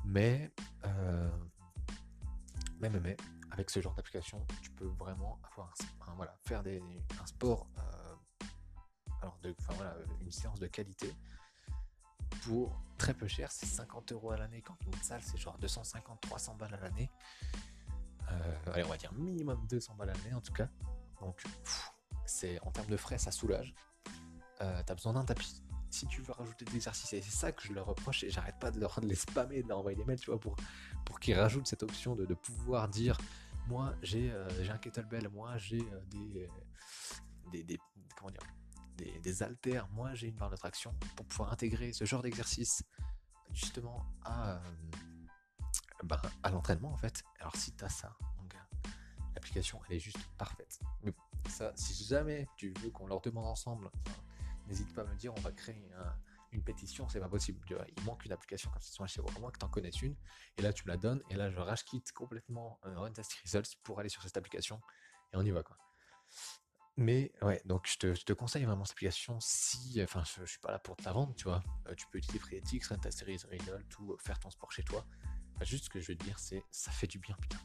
mais, 0.07 0.51
euh, 0.85 1.29
même, 2.79 2.99
mais, 2.99 3.17
avec 3.51 3.69
ce 3.69 3.81
genre 3.81 3.93
d'application, 3.93 4.45
tu 4.61 4.71
peux 4.71 4.85
vraiment 4.85 5.39
voilà, 6.15 6.35
faire 6.45 6.63
des, 6.63 6.81
un 7.21 7.25
sport, 7.25 7.67
euh, 7.77 8.45
alors 9.21 9.37
de, 9.43 9.53
voilà, 9.69 9.95
une 10.21 10.31
séance 10.31 10.59
de 10.59 10.67
qualité 10.67 11.13
pour 12.43 12.81
très 12.97 13.13
peu 13.13 13.27
cher, 13.27 13.51
c'est 13.51 13.65
50 13.65 14.13
euros 14.13 14.31
à 14.31 14.37
l'année. 14.37 14.61
Quand 14.61 14.77
une 14.85 14.93
salle, 15.03 15.21
c'est 15.21 15.37
genre 15.37 15.59
250-300 15.59 16.57
balles 16.57 16.73
à 16.73 16.79
l'année. 16.79 17.11
Euh, 18.31 18.55
allez, 18.73 18.83
on 18.83 18.89
va 18.89 18.97
dire 18.97 19.13
minimum 19.13 19.65
200 19.67 19.95
balles 19.95 20.09
à 20.09 20.13
l'année 20.13 20.33
en 20.33 20.41
tout 20.41 20.53
cas. 20.53 20.69
Donc, 21.19 21.43
c'est 22.25 22.59
en 22.61 22.71
termes 22.71 22.89
de 22.89 22.97
frais, 22.97 23.17
ça 23.17 23.31
soulage. 23.31 23.73
T'as 24.59 24.95
besoin 24.95 25.13
d'un 25.13 25.23
tapis 25.23 25.61
si 25.89 26.07
tu 26.07 26.21
veux 26.21 26.33
rajouter 26.33 26.65
des 26.65 26.75
exercices, 26.75 27.13
et 27.13 27.21
c'est 27.21 27.35
ça 27.35 27.51
que 27.51 27.63
je 27.63 27.73
leur 27.73 27.85
reproche, 27.85 28.23
et 28.23 28.29
j'arrête 28.29 28.59
pas 28.59 28.71
de 28.71 28.79
leur 28.79 28.99
les 29.01 29.15
spammer, 29.15 29.63
de 29.63 29.69
leur 29.69 29.79
envoyer 29.79 29.97
des 29.97 30.05
mails, 30.05 30.19
tu 30.19 30.31
vois, 30.31 30.39
pour, 30.39 30.55
pour 31.05 31.19
qu'ils 31.19 31.39
rajoutent 31.39 31.67
cette 31.67 31.83
option 31.83 32.15
de, 32.15 32.25
pouvoir 32.35 32.87
dire 32.87 33.17
moi 33.67 33.95
j'ai 34.01 34.31
euh, 34.31 34.47
un 34.69 34.77
kettlebell, 34.77 35.29
moi 35.29 35.57
j'ai 35.57 35.81
euh, 35.81 35.99
des, 36.07 36.49
des, 37.51 37.63
des, 37.63 37.79
comment 38.15 38.31
dire 38.31 38.43
des, 38.95 39.19
des 39.19 39.43
haltères, 39.43 39.87
moi 39.89 40.13
j'ai 40.13 40.27
une 40.27 40.35
barre 40.35 40.49
de 40.49 40.55
traction 40.55 40.93
pour 41.15 41.25
pouvoir 41.25 41.51
intégrer 41.51 41.93
ce 41.93 42.05
genre 42.05 42.21
d'exercice 42.21 42.83
justement 43.51 44.05
à, 44.23 44.51
euh, 44.51 44.59
ben, 46.03 46.21
à 46.43 46.51
l'entraînement 46.51 46.91
en 46.91 46.97
fait. 46.97 47.23
Alors 47.39 47.55
si 47.55 47.75
tu 47.75 47.83
as 47.83 47.89
ça, 47.89 48.15
l'application 49.35 49.79
elle 49.89 49.97
est 49.97 49.99
juste 49.99 50.19
parfaite. 50.37 50.79
Mais 51.03 51.13
ça, 51.49 51.71
si 51.75 52.03
jamais 52.05 52.47
tu 52.57 52.73
veux 52.81 52.89
qu'on 52.89 53.07
leur 53.07 53.21
demande 53.21 53.45
ensemble, 53.45 53.89
n'hésite 54.67 54.93
pas 54.93 55.01
à 55.01 55.05
me 55.05 55.15
dire, 55.15 55.33
on 55.35 55.41
va 55.41 55.51
créer 55.51 55.89
une 56.51 56.63
pétition, 56.63 57.07
c'est 57.09 57.19
pas 57.19 57.29
possible. 57.29 57.59
Il 57.97 58.03
manque 58.03 58.25
une 58.25 58.31
application 58.31 58.69
comme 58.71 58.81
ça 58.81 59.05
chez 59.07 59.21
moi, 59.39 59.51
que 59.51 59.59
tu 59.59 59.65
en 59.65 59.69
connaisses 59.69 60.01
une, 60.01 60.15
et 60.57 60.61
là 60.61 60.73
tu 60.73 60.83
me 60.85 60.89
la 60.89 60.97
donnes, 60.97 61.21
et 61.29 61.35
là 61.35 61.49
je 61.49 61.57
rage 61.57 61.83
quitte 61.83 62.11
complètement 62.11 62.79
euh, 62.85 62.99
Runtastic 62.99 63.41
Results 63.41 63.77
pour 63.83 63.99
aller 63.99 64.09
sur 64.09 64.21
cette 64.23 64.37
application, 64.37 64.79
et 65.33 65.37
on 65.37 65.41
y 65.41 65.51
va 65.51 65.63
quoi. 65.63 65.77
Mais 66.99 67.31
ouais, 67.43 67.61
donc 67.65 67.87
je 67.87 67.97
te, 67.97 68.15
je 68.15 68.33
conseille 68.33 68.65
vraiment 68.65 68.83
cette 68.83 68.93
application 68.93 69.37
si, 69.39 70.01
enfin, 70.01 70.23
je, 70.23 70.45
suis 70.45 70.59
pas 70.59 70.71
là 70.71 70.79
pour 70.79 70.95
te 70.95 71.03
la 71.03 71.11
vendre, 71.11 71.35
tu 71.35 71.43
vois. 71.43 71.63
Euh, 71.87 71.93
tu 71.93 72.07
peux 72.07 72.17
utiliser 72.17 72.39
ta 72.99 73.11
série 73.11 73.37
tout, 73.89 74.13
euh, 74.13 74.17
faire 74.19 74.39
ton 74.39 74.49
sport 74.49 74.71
chez 74.71 74.83
toi. 74.83 75.05
juste 75.61 75.85
ce 75.85 75.89
que 75.91 75.99
je 75.99 76.07
veux 76.07 76.15
dire, 76.15 76.39
c'est 76.39 76.63
ça 76.71 76.91
fait 76.91 77.05
du 77.05 77.19
bien, 77.19 77.35
putain. 77.39 77.59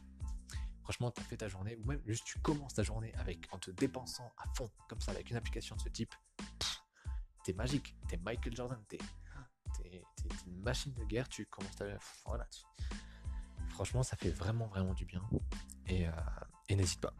Franchement, 0.83 1.09
tu 1.09 1.21
as 1.21 1.23
fait 1.23 1.37
ta 1.37 1.47
journée, 1.47 1.75
ou 1.77 1.85
même 1.85 2.01
juste 2.05 2.25
tu 2.25 2.39
commences 2.41 2.75
ta 2.75 2.83
journée 2.83 3.11
avec 3.15 3.47
en 3.51 3.57
te 3.57 3.71
dépensant 3.71 4.31
à 4.37 4.43
fond, 4.55 4.69
comme 4.87 5.01
ça, 5.01 5.11
avec 5.11 5.31
une 5.31 5.37
application 5.37 5.75
de 5.77 5.81
ce 5.81 5.89
type. 5.89 6.13
T'es 7.43 7.53
magique, 7.53 7.95
t'es 8.07 8.17
Michael 8.17 8.55
Jordan, 8.55 8.83
t'es 8.87 8.97
es, 9.85 10.03
une 10.47 10.61
machine 10.61 10.93
de 10.93 11.03
guerre, 11.03 11.27
tu 11.27 11.45
commences 11.45 11.75
ta. 11.75 11.85
Voilà. 12.25 12.47
Franchement, 13.69 14.03
ça 14.03 14.15
fait 14.15 14.29
vraiment, 14.29 14.67
vraiment 14.67 14.93
du 14.93 15.05
bien. 15.05 15.21
Et, 15.87 16.07
euh, 16.07 16.11
et 16.69 16.75
n'hésite 16.75 17.01
pas. 17.01 17.13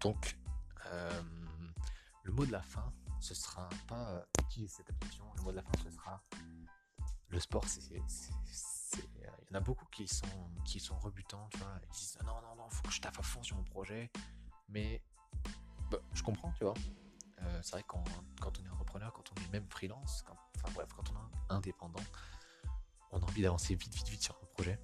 Donc, 0.00 0.36
euh, 0.86 1.22
le 2.22 2.32
mot 2.32 2.46
de 2.46 2.52
la 2.52 2.62
fin, 2.62 2.92
ce 3.20 3.34
sera 3.34 3.68
pas 3.88 4.10
euh, 4.10 4.24
utiliser 4.42 4.74
cette 4.76 4.90
application. 4.90 5.24
Le 5.36 5.42
mot 5.42 5.50
de 5.50 5.56
la 5.56 5.62
fin, 5.62 5.72
ce 5.82 5.90
sera 5.90 6.22
le 7.28 7.40
sport. 7.40 7.64
C'est, 7.66 7.90
il 7.94 9.22
y 9.22 9.52
en 9.52 9.54
a 9.54 9.60
beaucoup 9.60 9.86
qui 9.86 10.06
sont 10.06 10.50
qui 10.64 10.80
sont 10.80 10.98
rebutants, 10.98 11.48
tu 11.52 11.58
vois. 11.58 11.78
Ils 11.82 11.90
disent 11.90 12.18
non 12.24 12.40
non 12.42 12.56
non, 12.56 12.68
faut 12.70 12.82
que 12.82 12.92
je 12.92 13.00
taffe 13.00 13.18
à 13.18 13.22
fond 13.22 13.42
sur 13.42 13.56
mon 13.56 13.64
projet. 13.64 14.10
Mais 14.68 15.02
bah, 15.90 15.98
je 16.12 16.22
comprends, 16.22 16.52
tu 16.52 16.64
vois. 16.64 16.74
Euh, 17.42 17.60
c'est 17.62 17.72
vrai 17.72 17.84
quand, 17.86 18.04
quand 18.40 18.58
on 18.58 18.64
est 18.64 18.68
entrepreneur, 18.68 19.12
quand 19.12 19.24
on 19.32 19.40
est 19.42 19.52
même 19.52 19.66
freelance, 19.70 20.22
quand, 20.26 20.36
enfin 20.56 20.72
bref, 20.74 20.88
quand 20.94 21.10
on 21.10 21.14
est 21.14 21.54
indépendant, 21.54 22.02
on 23.12 23.18
a 23.18 23.24
envie 23.24 23.42
d'avancer 23.42 23.74
vite 23.74 23.94
vite 23.94 24.08
vite 24.08 24.22
sur 24.22 24.34
un 24.36 24.46
projet. 24.54 24.78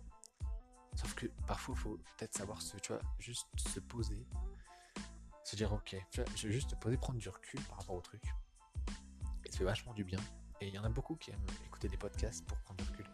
Sauf 0.94 1.14
que 1.14 1.26
parfois, 1.46 1.74
il 1.76 1.80
faut 1.80 1.98
peut-être 2.16 2.34
savoir 2.34 2.62
se, 2.62 2.76
tu 2.78 2.92
vois, 2.92 3.02
juste 3.18 3.46
se 3.58 3.80
poser, 3.80 4.26
se 5.44 5.54
dire 5.56 5.72
ok, 5.72 5.96
je 6.12 6.22
vais 6.48 6.52
juste 6.52 6.70
te 6.70 6.76
poser, 6.76 6.96
prendre 6.96 7.18
du 7.18 7.28
recul 7.28 7.60
par 7.64 7.78
rapport 7.78 7.96
au 7.96 8.00
truc. 8.00 8.22
Et 9.44 9.52
ça 9.52 9.58
fait 9.58 9.64
vachement 9.64 9.92
du 9.92 10.04
bien. 10.04 10.20
Et 10.60 10.68
il 10.68 10.74
y 10.74 10.78
en 10.78 10.84
a 10.84 10.88
beaucoup 10.88 11.16
qui 11.16 11.30
aiment 11.32 11.46
écouter 11.66 11.88
des 11.88 11.98
podcasts 11.98 12.46
pour 12.46 12.56
prendre 12.60 12.82
du 12.82 12.90
recul, 12.90 13.06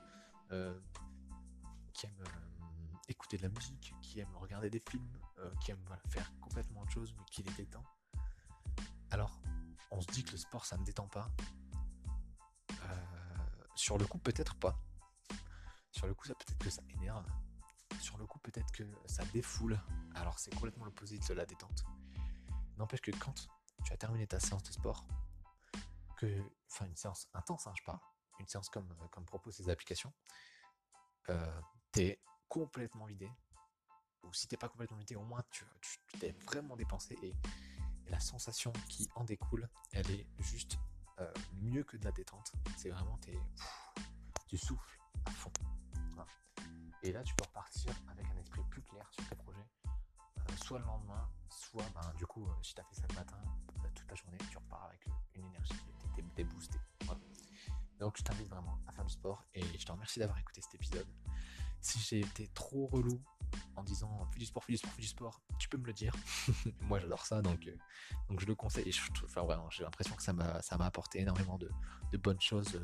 euh, 0.52 0.78
qui 1.92 2.06
aiment 2.06 2.20
euh, 2.20 2.96
écouter 3.08 3.36
de 3.36 3.42
la 3.42 3.48
musique, 3.48 3.92
qui 4.00 4.20
aiment 4.20 4.36
regarder 4.36 4.70
des 4.70 4.80
films, 4.88 5.18
qui 5.60 5.72
aiment 5.72 5.98
faire 6.08 6.30
complètement 6.40 6.82
autre 6.82 6.92
chose 6.92 7.12
mais 7.18 7.24
qui 7.24 7.42
les 7.42 7.52
détend. 7.54 7.82
Alors, 9.12 9.38
on 9.90 10.00
se 10.00 10.06
dit 10.06 10.24
que 10.24 10.32
le 10.32 10.38
sport 10.38 10.64
ça 10.64 10.78
ne 10.78 10.84
détend 10.84 11.06
pas. 11.06 11.30
sur 13.74 13.98
le 13.98 14.06
coup, 14.06 14.18
peut-être 14.18 14.54
pas. 14.56 14.78
Sur 15.90 16.06
le 16.06 16.14
coup, 16.14 16.26
ça 16.26 16.34
peut-être 16.34 16.58
que 16.58 16.70
ça 16.70 16.82
énerve. 16.88 17.26
Sur 18.00 18.16
le 18.16 18.26
coup, 18.26 18.38
peut-être 18.38 18.72
que 18.72 18.84
ça 19.06 19.22
défoule. 19.26 19.78
Alors, 20.14 20.38
c'est 20.38 20.54
complètement 20.54 20.86
l'opposé 20.86 21.18
de 21.18 21.34
la 21.34 21.44
détente. 21.44 21.84
N'empêche 22.78 23.02
que 23.02 23.10
quand 23.10 23.34
tu 23.84 23.92
as 23.92 23.96
terminé 23.98 24.26
ta 24.26 24.40
séance 24.40 24.62
de 24.62 24.72
sport, 24.72 25.06
que, 26.16 26.42
enfin 26.70 26.86
une 26.86 26.96
séance 26.96 27.28
intense, 27.34 27.66
hein, 27.66 27.74
je 27.76 27.82
parle, 27.84 27.98
une 28.38 28.48
séance 28.48 28.70
comme, 28.70 28.90
euh, 28.92 29.08
comme 29.08 29.26
propose 29.26 29.54
ces 29.56 29.68
applications, 29.68 30.12
euh, 31.28 31.60
t'es 31.90 32.22
complètement 32.48 33.04
vidé. 33.04 33.30
Ou 34.22 34.32
si 34.32 34.48
t'es 34.48 34.56
pas 34.56 34.68
complètement 34.68 34.98
vidé, 34.98 35.16
au 35.16 35.24
moins 35.24 35.42
tu 35.50 35.64
t'es 36.18 36.32
vraiment 36.46 36.76
dépensé 36.76 37.18
et, 37.22 37.34
la 38.08 38.20
sensation 38.20 38.72
qui 38.88 39.08
en 39.14 39.24
découle, 39.24 39.68
elle 39.92 40.10
est 40.10 40.26
juste 40.38 40.78
euh, 41.20 41.32
mieux 41.60 41.84
que 41.84 41.96
de 41.96 42.04
la 42.04 42.12
détente. 42.12 42.52
C'est 42.76 42.90
vraiment 42.90 43.16
t'es, 43.18 43.38
tu 44.48 44.56
souffles 44.56 44.98
à 45.24 45.30
fond. 45.30 45.52
Et 47.04 47.10
là, 47.10 47.22
tu 47.24 47.34
peux 47.34 47.44
repartir 47.44 47.92
avec 48.08 48.26
un 48.26 48.36
esprit 48.38 48.62
plus 48.70 48.82
clair 48.82 49.04
sur 49.10 49.28
tes 49.28 49.34
projets, 49.34 49.66
soit 50.64 50.78
le 50.78 50.84
lendemain, 50.84 51.28
soit 51.48 51.84
ben, 51.94 52.14
du 52.16 52.26
coup, 52.26 52.46
euh, 52.46 52.52
si 52.62 52.74
tu 52.74 52.80
as 52.80 52.84
fait 52.84 52.94
ça 52.94 53.06
le 53.08 53.14
matin, 53.14 53.38
euh, 53.84 53.88
toute 53.94 54.08
la 54.08 54.14
journée, 54.14 54.38
tu 54.50 54.56
repars 54.56 54.84
avec 54.84 55.06
euh, 55.08 55.10
une 55.34 55.46
énergie, 55.46 55.74
t'es 56.36 56.44
boosté. 56.44 56.78
Donc 57.98 58.16
je 58.18 58.22
t'invite 58.22 58.48
vraiment 58.48 58.78
à 58.86 58.92
faire 58.92 59.04
du 59.04 59.12
sport 59.12 59.44
et 59.54 59.62
je 59.62 59.84
te 59.84 59.92
remercie 59.92 60.18
d'avoir 60.18 60.38
écouté 60.38 60.60
cet 60.60 60.74
épisode. 60.74 61.06
Si 61.82 61.98
j'ai 61.98 62.20
été 62.20 62.48
trop 62.48 62.86
relou 62.86 63.20
en 63.76 63.82
disant 63.82 64.26
fais 64.32 64.38
du 64.38 64.46
sport, 64.46 64.64
fais 64.64 64.72
du 64.72 64.78
sport, 64.78 64.92
fais 64.92 65.02
du 65.02 65.08
sport, 65.08 65.40
tu 65.58 65.68
peux 65.68 65.76
me 65.76 65.86
le 65.86 65.92
dire. 65.92 66.14
Moi 66.80 67.00
j'adore 67.00 67.26
ça 67.26 67.42
donc, 67.42 67.70
donc 68.28 68.40
je 68.40 68.46
le 68.46 68.54
conseille. 68.54 68.90
Enfin, 69.24 69.42
j'ai 69.70 69.82
l'impression 69.84 70.14
que 70.14 70.22
ça 70.22 70.32
m'a 70.32 70.86
apporté 70.86 71.20
énormément 71.20 71.58
de, 71.58 71.70
bonnes 72.18 72.40
choses 72.40 72.80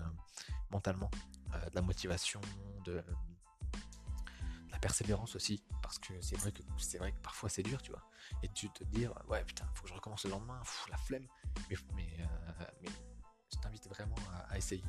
mentalement, 0.71 1.11
de 1.53 1.75
la 1.75 1.83
motivation, 1.83 2.41
de, 2.85 3.03
la 4.79 4.79
persévérance 4.79 5.35
aussi, 5.35 5.63
parce 5.83 5.99
que 5.99 6.21
c'est 6.21 6.37
vrai 6.37 6.53
que 6.53 6.63
vrai 6.99 7.13
que 7.13 7.21
parfois 7.21 7.49
c'est 7.49 7.63
dur, 7.63 7.83
tu 7.83 7.91
vois. 7.91 8.03
Et 8.43 8.49
tu 8.49 8.69
te 8.71 8.85
dire, 8.85 9.13
ouais 9.29 9.45
putain, 9.45 9.67
faut 9.75 9.83
que 9.83 9.89
je 9.89 9.95
recommence 9.95 10.25
le 10.25 10.31
lendemain, 10.31 10.61
la 10.91 10.97
flemme. 10.97 11.27
Mais, 11.69 11.77
euh, 12.21 12.65
mais 12.83 12.89
je 13.53 13.59
t'invite 13.59 13.89
vraiment 13.89 14.17
à, 14.49 14.57
essayer. 14.57 14.85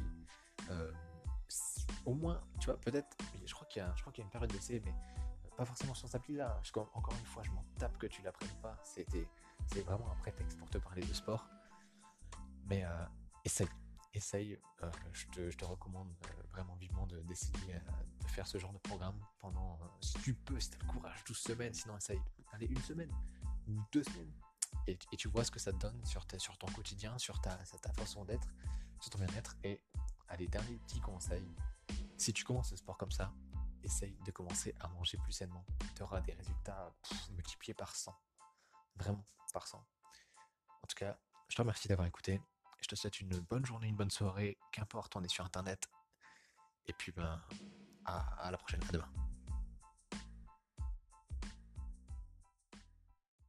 Euh, 1.49 1.93
au 2.05 2.13
moins, 2.13 2.41
tu 2.59 2.67
vois, 2.67 2.79
peut-être, 2.79 3.17
je 3.45 3.53
crois 3.53 3.67
qu'il 3.67 3.81
y 3.81 4.11
qu'il 4.11 4.17
y 4.17 4.21
a 4.21 4.23
une 4.23 4.29
période 4.29 4.51
d'essai, 4.51 4.81
mais 4.85 4.93
pas 5.57 5.65
forcément 5.65 5.93
sur 5.93 6.07
cette 6.07 6.15
appli-là. 6.15 6.61
Encore 6.93 7.15
une 7.19 7.25
fois, 7.25 7.43
je 7.43 7.51
m'en 7.51 7.63
tape 7.77 7.97
que 7.97 8.07
tu 8.07 8.21
l'apprennes 8.21 8.55
pas. 8.61 8.77
C'était, 8.83 9.27
c'est 9.67 9.81
vraiment 9.81 10.11
un 10.11 10.15
prétexte 10.15 10.57
pour 10.57 10.69
te 10.69 10.77
parler 10.77 11.01
de 11.01 11.13
sport. 11.13 11.49
Mais 12.65 12.85
euh, 12.85 13.05
essaye, 13.43 13.67
essaye. 14.13 14.59
je, 15.11 15.25
te, 15.27 15.49
je, 15.49 15.57
te, 15.57 15.65
recommande 15.65 16.13
vraiment 16.51 16.75
vivement 16.75 17.07
d'essayer 17.07 17.75
faire 18.29 18.47
ce 18.47 18.57
genre 18.57 18.71
de 18.71 18.77
programme 18.77 19.19
pendant, 19.39 19.79
euh, 19.81 19.85
si 20.01 20.13
tu 20.19 20.33
peux, 20.33 20.59
si 20.59 20.69
tu 20.69 20.77
as 20.77 20.79
le 20.79 20.87
courage, 20.87 21.23
12 21.25 21.37
semaines, 21.37 21.73
sinon 21.73 21.97
essaye, 21.97 22.21
allez, 22.53 22.67
une 22.67 22.81
semaine 22.81 23.11
ou 23.67 23.81
deux 23.91 24.03
semaines. 24.03 24.31
Et, 24.87 24.97
tu 24.97 25.27
vois 25.27 25.43
ce 25.43 25.51
que 25.51 25.59
ça 25.59 25.71
te 25.71 25.77
donne 25.77 26.03
sur, 26.05 26.25
sur 26.37 26.57
ton 26.57 26.67
quotidien, 26.67 27.17
sur 27.17 27.41
ta, 27.41 27.57
ta 27.81 27.93
façon 27.93 28.23
d'être, 28.25 28.47
sur 28.99 29.11
ton 29.11 29.19
bien-être. 29.19 29.57
Et 29.63 29.81
allez, 30.29 30.47
dernier 30.47 30.77
petit 30.87 31.01
conseil, 31.01 31.43
si 32.17 32.33
tu 32.33 32.43
commences 32.43 32.71
le 32.71 32.77
sport 32.77 32.97
comme 32.97 33.11
ça, 33.11 33.33
essaye 33.83 34.17
de 34.25 34.31
commencer 34.31 34.75
à 34.79 34.87
manger 34.89 35.17
plus 35.17 35.31
sainement. 35.31 35.65
Tu 35.95 36.03
auras 36.03 36.21
des 36.21 36.33
résultats 36.33 36.93
multipliés 37.31 37.73
par 37.73 37.95
100. 37.95 38.13
Vraiment, 38.95 39.25
par 39.53 39.67
100. 39.67 39.77
En 39.77 40.87
tout 40.87 40.95
cas, 40.95 41.17
je 41.47 41.55
te 41.55 41.61
remercie 41.61 41.87
d'avoir 41.87 42.07
écouté. 42.07 42.41
Je 42.81 42.87
te 42.87 42.95
souhaite 42.95 43.19
une 43.19 43.37
bonne 43.39 43.65
journée, 43.65 43.87
une 43.87 43.95
bonne 43.95 44.11
soirée. 44.11 44.57
Qu'importe, 44.71 45.15
on 45.15 45.23
est 45.23 45.29
sur 45.29 45.45
Internet. 45.45 45.89
Et 46.87 46.93
puis, 46.93 47.11
ben, 47.11 47.41
à, 48.05 48.49
la 48.51 48.57
prochaine. 48.57 48.81
À 48.89 48.91
demain. 48.91 49.28